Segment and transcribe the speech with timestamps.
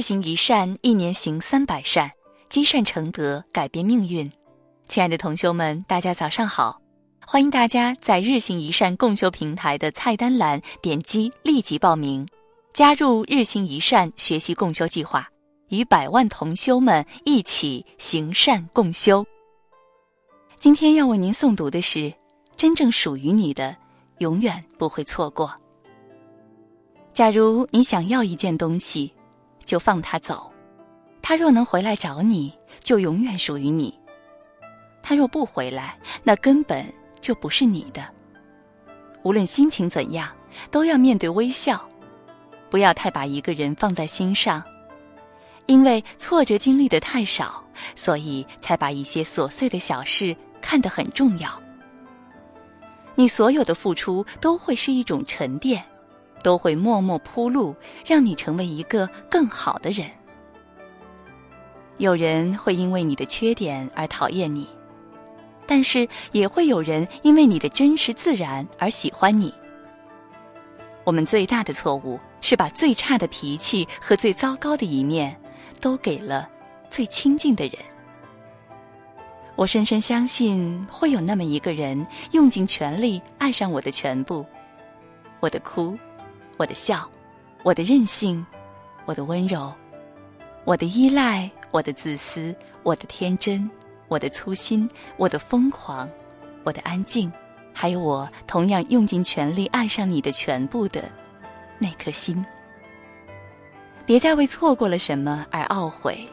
[0.00, 2.10] 日行一善，一年行三百善，
[2.48, 4.32] 积善成德，改变命运。
[4.88, 6.80] 亲爱的同修们，大家早上好！
[7.26, 12.26] 欢迎大家在日行一善共修平台的菜单栏点击立即报名，
[12.72, 15.28] 加入日行一善学习共修计划，
[15.68, 19.22] 与百万同修们一起行善共修。
[20.56, 22.10] 今天要为您诵读的是：
[22.56, 23.76] 真正属于你的，
[24.20, 25.52] 永远不会错过。
[27.12, 29.12] 假如你想要一件东西，
[29.70, 30.50] 就放他走，
[31.22, 33.94] 他若能回来找你，就永远属于你；
[35.00, 36.84] 他若不回来，那根本
[37.20, 38.04] 就不是你的。
[39.22, 40.28] 无论心情怎样，
[40.72, 41.88] 都要面对微笑，
[42.68, 44.60] 不要太把一个人放在心上，
[45.66, 47.62] 因为挫折经历的太少，
[47.94, 51.48] 所以才把一些琐碎的小事看得很重要。
[53.14, 55.84] 你所有的付出都会是一种沉淀。
[56.42, 60.08] 都会默默铺路，让你成为一个更好的人。
[61.98, 64.66] 有人会因为你的缺点而讨厌你，
[65.66, 69.52] 但是也会有人因为你的真实自然而喜欢你。
[71.04, 75.38] 我们最大的错误是把最差的脾气和最糟糕的一面
[75.80, 76.48] 都给了
[76.88, 77.74] 最亲近的人。
[79.56, 84.46] 我深深相信会有那么一个人，用尽全力爱上我的全部，
[85.40, 85.98] 我的哭。
[86.60, 87.08] 我的笑，
[87.62, 88.44] 我的任性，
[89.06, 89.72] 我的温柔，
[90.66, 93.70] 我的依赖，我的自私，我的天真，
[94.08, 94.86] 我的粗心，
[95.16, 96.06] 我的疯狂，
[96.62, 97.32] 我的安静，
[97.72, 101.02] 还有我同样用尽全力爱上你的全部的
[101.78, 102.44] 那颗心。
[104.04, 106.28] 别再为错过了什么而懊悔，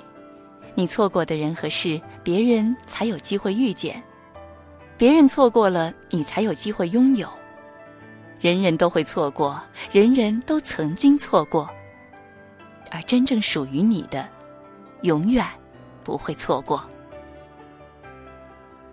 [0.76, 3.96] 你错过的人和事，别人才有机会遇见；
[4.98, 7.30] 别人错过了，你才有机会拥有。
[8.40, 9.60] 人人都会错过，
[9.92, 11.70] 人人都曾经错过，
[12.92, 14.28] 而真正属于你的，
[15.02, 15.46] 永远
[16.04, 16.88] 不会错过。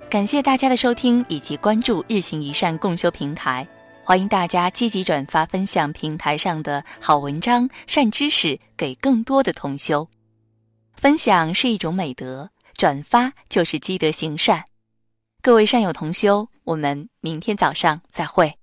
[0.08, 3.66] 感谢大家的收听以及关注日行一善共修平台，
[4.02, 10.08] 欢迎大家积极转发分享平台上的好文章、善知识给更多的同修。
[10.96, 14.64] 分享是一种美德，转发就是积德行善。
[15.42, 18.56] 各位善友同修，我们明天早上再会。